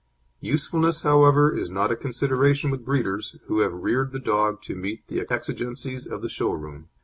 Usefulness, 0.39 1.01
however, 1.03 1.55
is 1.55 1.69
not 1.69 1.91
a 1.91 1.95
consideration 1.95 2.71
with 2.71 2.83
breeders, 2.83 3.35
who 3.45 3.59
have 3.59 3.71
reared 3.83 4.11
the 4.13 4.19
dog 4.19 4.59
to 4.63 4.73
meet 4.73 5.05
the 5.09 5.23
exigencies 5.29 6.07
of 6.07 6.23
the 6.23 6.27
show 6.29 6.53
ring. 6.53 6.89